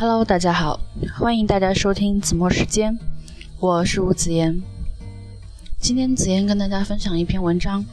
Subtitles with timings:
[0.00, 0.78] Hello，大家好，
[1.18, 2.96] 欢迎大家收听子墨时间，
[3.58, 4.62] 我是吴子言。
[5.80, 7.84] 今天子言跟大家分享一篇文章，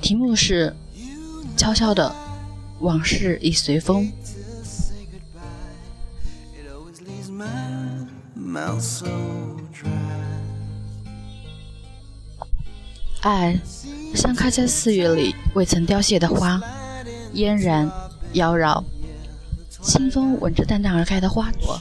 [0.00, 0.74] 题目是
[1.56, 2.12] 《悄悄的
[2.80, 4.04] 往事已随风》。
[13.20, 13.56] 爱
[14.12, 16.60] 像开在四月里未曾凋谢的花，
[17.32, 17.88] 嫣然
[18.32, 18.82] 妖娆。
[19.82, 21.78] 清风吻着淡淡而开的花朵，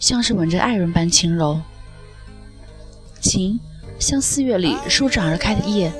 [0.00, 1.60] 像是吻着爱人般轻柔。
[3.20, 3.60] 情
[3.98, 5.92] 像四月里舒展而开的叶，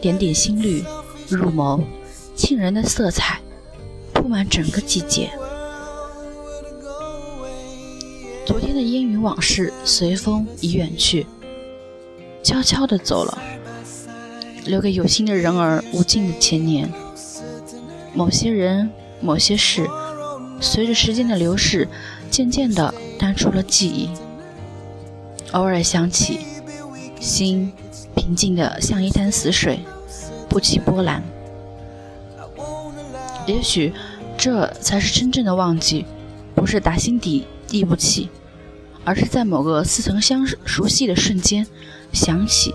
[0.00, 0.82] 点点新绿，
[1.28, 1.82] 入眸，
[2.34, 3.38] 沁人的色彩
[4.14, 5.30] 铺满整个季节。
[8.46, 11.26] 昨天的烟云往事随风已远去，
[12.42, 13.38] 悄悄地走了，
[14.64, 16.90] 留给有心的人儿无尽的千年。
[18.14, 18.90] 某些人，
[19.20, 19.86] 某些事。
[20.60, 21.88] 随着时间的流逝，
[22.30, 24.10] 渐渐地淡出了记忆。
[25.52, 26.40] 偶尔想起，
[27.20, 27.72] 心
[28.14, 29.80] 平静的像一潭死水，
[30.48, 31.22] 不起波澜。
[33.46, 33.92] 也许，
[34.36, 36.04] 这才是真正的忘记，
[36.54, 38.28] 不是打心底记不起，
[39.04, 41.66] 而是在某个似曾相识熟悉的瞬间，
[42.12, 42.74] 想起，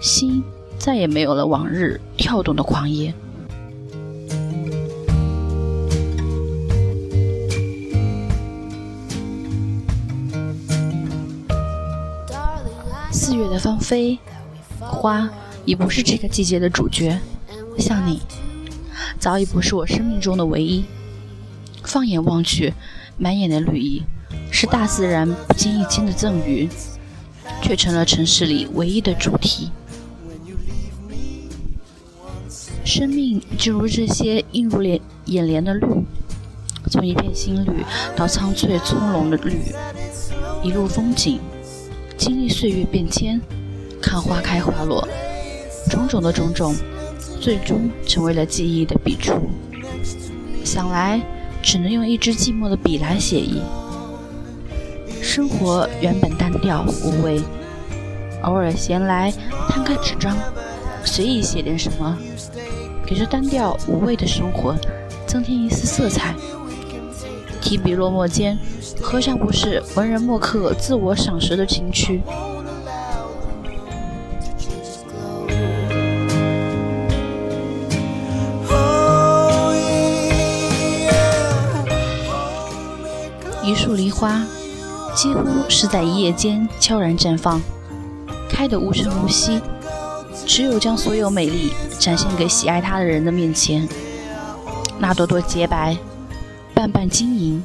[0.00, 0.44] 心
[0.78, 3.12] 再也没有了往日跳动的狂野。
[13.10, 14.18] 四月的芳菲，
[14.78, 15.28] 花
[15.64, 17.18] 已不是这个季节的主角，
[17.78, 18.20] 像你，
[19.18, 20.84] 早已不是我生命中的唯一。
[21.84, 22.74] 放眼望去，
[23.16, 24.02] 满眼的绿意，
[24.50, 26.68] 是大自然不经意间的赠予，
[27.62, 29.70] 却成了城市里唯一的主题。
[32.84, 35.86] 生命就如这些映入眼眼帘的绿，
[36.90, 39.60] 从一片新绿到苍翠葱茏的绿，
[40.62, 41.40] 一路风景。
[42.18, 43.40] 经历岁月变迁，
[44.02, 45.06] 看花开花落，
[45.88, 46.74] 种种的种种，
[47.40, 49.34] 最终成为了记忆的笔触。
[50.64, 51.20] 想来，
[51.62, 53.62] 只能用一支寂寞的笔来写意。
[55.22, 57.40] 生活原本单调无味，
[58.42, 59.32] 偶尔闲来，
[59.68, 60.36] 摊开纸张，
[61.04, 62.18] 随意写点什么，
[63.06, 64.76] 给这单调无味的生活
[65.24, 66.34] 增添一丝色彩。
[67.60, 68.58] 提笔落墨间，
[69.02, 72.22] 何尝不是文人墨客自我赏识的情趣？
[83.62, 84.46] 一束梨花，
[85.14, 87.60] 几乎是在一夜间悄然绽放，
[88.48, 89.60] 开得无声无息，
[90.46, 93.86] 只有将所有美丽展现给喜爱它的人的面前。
[94.98, 95.94] 那朵朵洁白。
[96.78, 97.60] 瓣瓣晶莹，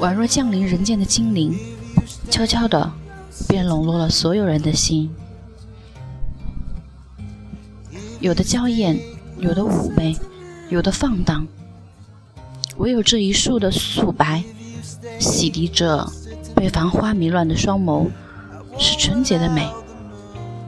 [0.00, 1.56] 宛若降临人间的精灵，
[2.28, 2.90] 悄悄的
[3.46, 5.08] 便笼络了所有人的心。
[8.18, 8.98] 有的娇艳，
[9.38, 10.16] 有的妩媚，
[10.70, 11.46] 有的放荡，
[12.78, 14.42] 唯有这一束的素白，
[15.20, 16.10] 洗涤着
[16.56, 18.08] 被繁花迷乱的双眸，
[18.76, 19.70] 是纯洁的美。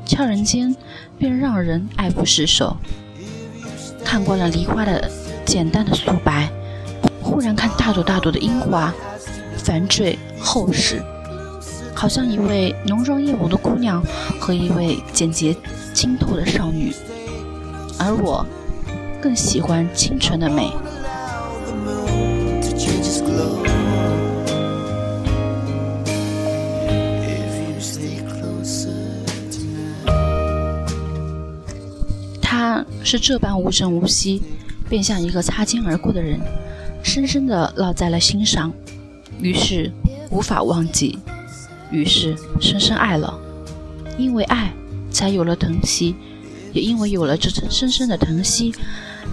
[0.07, 0.77] 悄然间，
[1.19, 2.77] 便让人爱不释手。
[4.05, 5.11] 看惯了梨花的
[5.45, 6.49] 简单的素白。
[7.35, 8.95] 忽然看大朵大朵的樱花，
[9.59, 11.03] 繁坠厚实，
[11.93, 14.01] 好像一位浓妆艳抹的姑娘
[14.39, 15.53] 和一位简洁
[15.93, 16.95] 清透的少女，
[17.99, 18.47] 而我
[19.21, 20.71] 更喜欢清纯的美。
[32.41, 34.41] 他是这般无声无息，
[34.89, 36.39] 便像一个擦肩而过的人。
[37.05, 38.73] 深深地烙在了心上，
[39.39, 39.93] 于是
[40.31, 41.19] 无法忘记，
[41.91, 43.39] 于是深深爱了。
[44.17, 44.73] 因为爱，
[45.11, 46.15] 才有了疼惜；
[46.73, 48.75] 也因为有了这层深深的疼惜，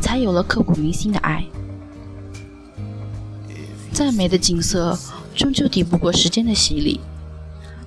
[0.01, 1.45] 才有了刻骨铭心的爱。
[3.91, 4.99] 再美的景色，
[5.33, 6.99] 终究抵不过时间的洗礼。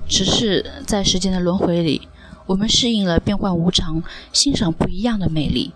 [0.08, 2.08] 只是在时间的轮回里，
[2.46, 4.02] 我们适应了变幻无常，
[4.32, 5.72] 欣赏不一样的美丽。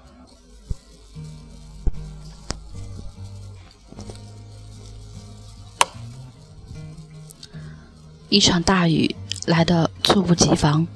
[8.29, 9.17] 一场大雨
[9.47, 10.87] 来得猝不及防，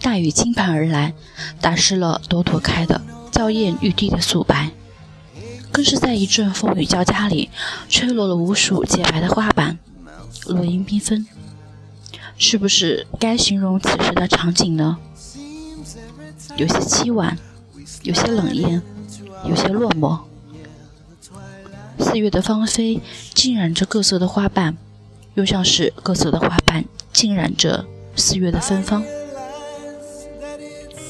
[0.00, 1.14] 大雨倾盆而来，
[1.60, 3.00] 打湿了朵朵开的
[3.30, 4.70] 娇艳欲滴的素白，
[5.70, 7.50] 更是在一阵风雨交加里，
[7.88, 9.78] 吹落了无数洁白的花瓣，
[10.46, 11.26] 落英缤纷。
[12.36, 14.98] 是不是该形容此时的场景呢？
[16.56, 17.38] 有些凄婉，
[18.02, 18.82] 有些冷艳，
[19.44, 20.18] 有些落寞。
[21.98, 23.00] 四月的芳菲
[23.34, 24.76] 浸染着各色的花瓣。
[25.34, 27.84] 又像是各色的花瓣浸染着
[28.16, 29.04] 四月的芬芳。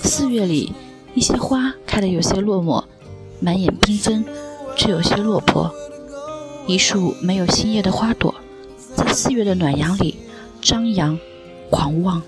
[0.02, 0.72] 四月里，
[1.14, 2.84] 一些花开得有些落寞，
[3.40, 4.24] 满眼缤纷，
[4.76, 5.74] 却有些落魄。
[6.66, 8.34] 一束没有新叶的花朵，
[8.94, 10.18] 在四月的暖阳里
[10.60, 11.18] 张扬、
[11.70, 12.22] 狂妄。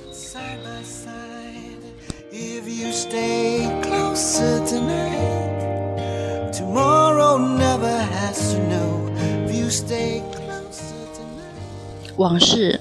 [12.16, 12.80] 往事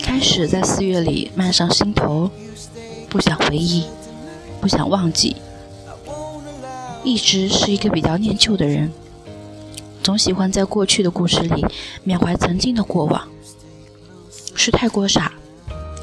[0.00, 2.30] 开始在四月里漫上心头，
[3.08, 3.84] 不想回忆，
[4.60, 5.36] 不想忘记。
[7.04, 8.92] 一直是一个比较念旧的人，
[10.02, 11.66] 总喜欢在过去的故事里
[12.04, 13.28] 缅怀曾经的过往。
[14.54, 15.32] 是太过傻，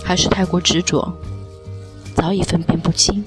[0.03, 1.13] 还是太过执着？
[2.15, 3.23] 早已分辨不清。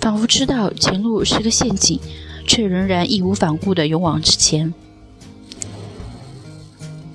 [0.00, 2.00] 仿佛知道前路是个陷阱，
[2.46, 4.72] 却仍然义无反顾地勇往直前。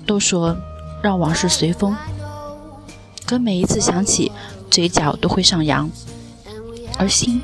[0.06, 0.56] 都说
[1.02, 1.96] 让往事随风，
[3.24, 4.30] 可每一次想起，
[4.70, 5.90] 嘴角都会上扬，
[6.98, 7.40] 而心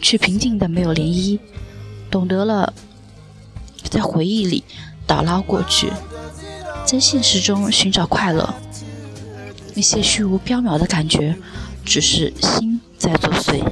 [0.00, 1.38] 却平静的没有涟漪。
[2.10, 2.72] 懂得了，
[3.88, 4.64] 在回忆里
[5.06, 5.92] 倒捞过去，
[6.84, 8.54] 在现实中寻找快乐。
[9.74, 11.36] 那些虚无缥缈的感觉，
[11.84, 13.62] 只是心在作祟。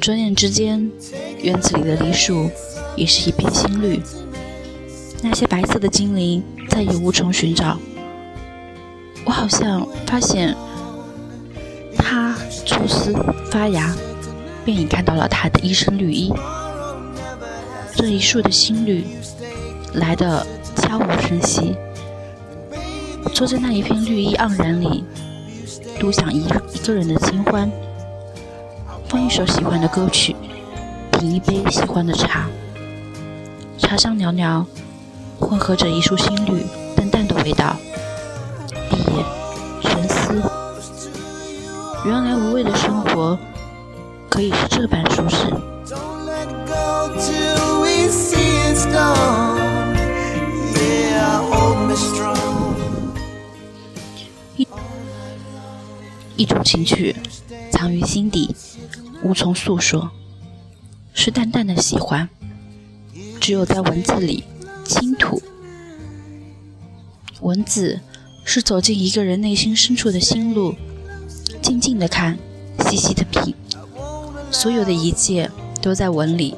[0.00, 0.90] 转眼之间，
[1.42, 2.50] 院子里的梨树
[2.96, 4.00] 已是一片新绿。
[5.22, 7.78] 那些白色的精灵再也无从寻找。
[9.24, 10.56] 我好像发现，
[11.96, 13.14] 它抽丝
[13.50, 13.94] 发芽，
[14.64, 16.32] 便已看到了它的一身绿衣。
[17.94, 19.04] 这一树的新绿，
[19.94, 20.46] 来得
[20.76, 21.76] 悄无声息。
[23.34, 25.04] 坐在那一片绿意盎然里，
[26.00, 26.38] 独享一
[26.72, 27.70] 一个人的清欢。
[29.06, 30.34] 放一首喜欢的歌曲，
[31.12, 32.46] 品一杯喜欢的茶，
[33.76, 34.64] 茶香袅袅，
[35.38, 36.64] 混合着一束新绿
[36.96, 37.76] 淡淡的味道。
[38.88, 39.24] 闭眼
[39.82, 40.42] 沉思，
[42.06, 43.38] 原来无味的生活
[44.30, 45.36] 可以是这般舒适。
[51.92, 52.49] 一
[56.40, 57.14] 一种情趣
[57.70, 58.56] 藏于心底。
[59.22, 60.10] 无从诉说，
[61.12, 62.26] 是淡淡的喜欢，
[63.38, 64.44] 只有在文字里
[64.82, 65.42] 倾吐。
[67.42, 68.00] 文字
[68.42, 70.74] 是走进一个人内心深处的心路，
[71.60, 72.38] 静静的看，
[72.88, 73.54] 细细的品，
[74.50, 75.50] 所有的一切
[75.82, 76.54] 都在文里。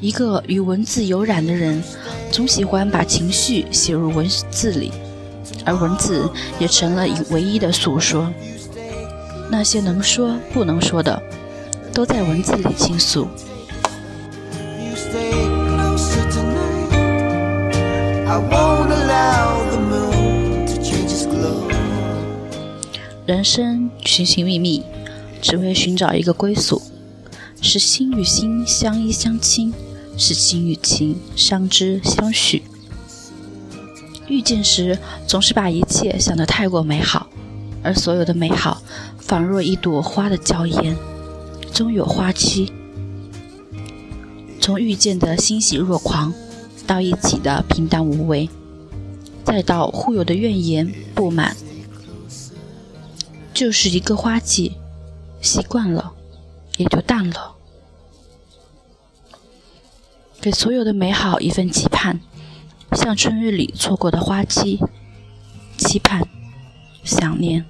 [0.00, 1.82] 一个与文字有染的人，
[2.30, 4.92] 总喜欢把情绪写入文字里，
[5.64, 6.28] 而文字
[6.58, 8.32] 也成了唯一的诉说。
[9.50, 11.22] 那些能说不能说的，
[11.92, 13.28] 都在文字里倾诉。
[23.26, 24.82] 人生寻寻觅觅，
[25.40, 26.82] 只为寻找一个归宿。
[27.62, 29.72] 是心与心相依相亲，
[30.18, 32.62] 是情与情相知相许。
[34.28, 37.26] 遇见时，总是把一切想得太过美好。
[37.82, 38.82] 而所有的美好，
[39.18, 40.96] 仿若一朵花的娇艳，
[41.72, 42.72] 终有花期。
[44.58, 46.32] 从遇见的欣喜若狂，
[46.86, 48.48] 到一起的平淡无味，
[49.44, 51.54] 再到互有的怨言不满，
[53.52, 54.76] 就是一个花季，
[55.42, 56.14] 习惯了，
[56.78, 57.56] 也就淡了。
[60.40, 62.20] 给所有的美好一份期盼，
[62.94, 64.80] 像春日里错过的花期，
[65.76, 66.22] 期盼，
[67.02, 67.64] 想念。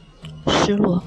[0.67, 1.03] 失落。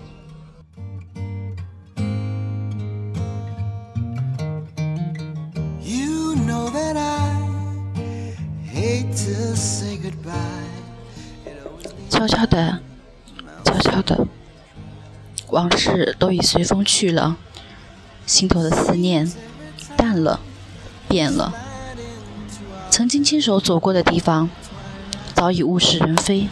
[12.10, 12.80] 悄悄的，
[13.64, 14.28] 悄悄的，
[15.50, 17.38] 往事都已随风去了，
[18.26, 19.32] 心头的思念
[19.96, 20.40] 淡了，
[21.08, 21.67] 变了。
[22.98, 24.50] 曾经亲手走过的地方，
[25.36, 26.48] 早已物是人非。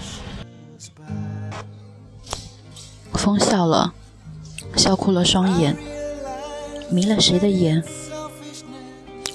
[3.14, 3.96] 风笑了，
[4.76, 5.76] 笑哭了双眼，
[6.92, 7.84] 迷了谁的眼？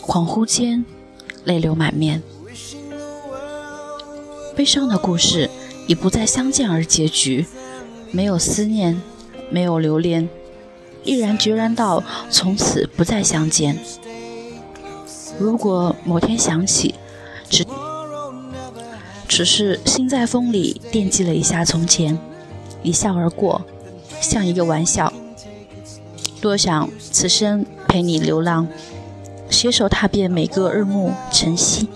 [0.00, 0.84] 恍惚间，
[1.42, 2.22] 泪流满面。
[4.54, 5.50] 悲伤的故事
[5.88, 7.44] 已不再相见而结局，
[8.12, 9.02] 没有思念，
[9.50, 10.28] 没有留恋，
[11.02, 13.76] 毅然决然到从此不再相见。
[15.40, 16.94] 如果某天想起，
[17.50, 17.66] 只
[19.28, 22.18] 只是心在风里惦记了一下从前，
[22.82, 23.60] 一笑而过。
[24.22, 25.12] 像一个玩笑，
[26.40, 28.68] 多想此生陪你流浪，
[29.50, 31.88] 携手踏遍每个日暮晨曦，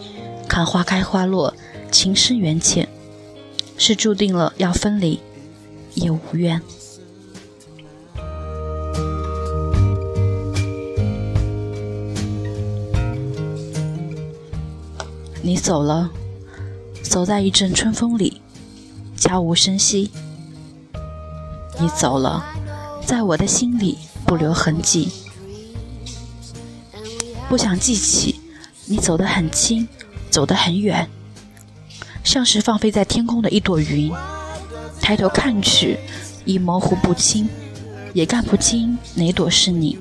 [0.48, 1.54] 看花开花落，
[1.90, 2.88] 情深缘浅，
[3.76, 5.20] 是注定了要分离，
[5.94, 6.60] 也无怨。
[15.46, 16.10] 你走了，
[17.02, 18.40] 走在一阵春风里，
[19.14, 20.10] 悄无声息。
[21.78, 22.42] 你走了，
[23.04, 25.10] 在我的心里不留痕迹。
[27.46, 28.40] 不想记起，
[28.86, 29.86] 你走得很轻，
[30.30, 31.06] 走得很远，
[32.24, 34.10] 像是放飞在天空的一朵云。
[34.98, 35.98] 抬头看去，
[36.46, 37.46] 已模糊不清，
[38.14, 39.98] 也看不清哪朵是你。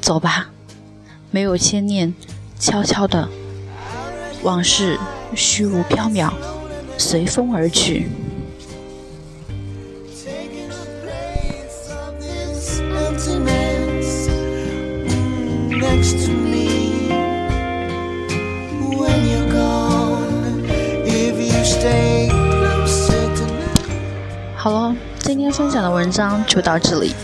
[0.00, 0.48] 走吧。
[1.30, 2.14] 没有牵念，
[2.58, 3.28] 悄悄的
[4.42, 4.98] 往事，
[5.34, 6.32] 虚无缥缈，
[6.96, 8.08] 随风而去。
[24.56, 27.14] 好了，今天分享的文章就到这里。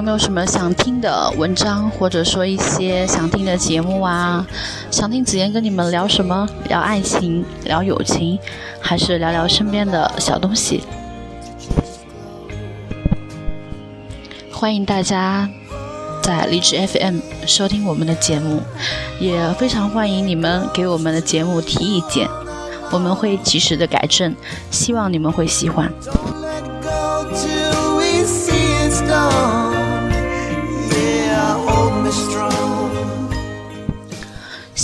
[0.00, 4.46] 有没有什么想听的文章，或者说一些想听的节目啊？
[4.90, 6.48] 想听子妍跟你们聊什么？
[6.70, 8.38] 聊爱情，聊友情，
[8.80, 10.82] 还是聊聊身边的小东西？
[14.50, 15.46] 欢迎大家
[16.22, 18.62] 在荔枝 FM 收听我们的节目，
[19.20, 22.26] 也非常欢迎你们给我们的节目提意见，
[22.90, 24.34] 我们会及时的改正，
[24.70, 25.92] 希望你们会喜欢。
[26.06, 29.69] Let's go to this is go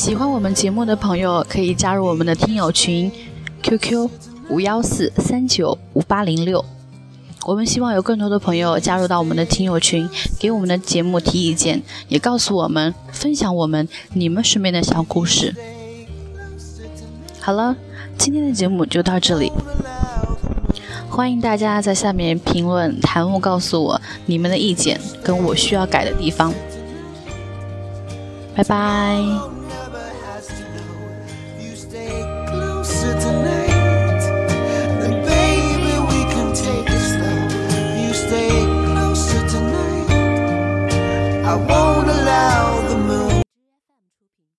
[0.07, 3.11] 喜欢我们节目的朋友可以加入我们的听友群
[3.61, 4.09] ，QQ
[4.49, 6.65] 五幺四三九五八零六。
[7.45, 10.09] 我们希望有更多的朋友加入到我们的听友群，
[10.39, 15.53] 给我们的节目提意见，也告诉我们分享我们你们身边的小故事。
[17.41, 17.75] 好了，
[18.17, 19.51] 今天的节目就到这里。
[21.11, 26.55] 欢迎大家在下面评论弹幕，告诉我你们的意见跟我需要改的地方。
[28.55, 29.56] 拜拜。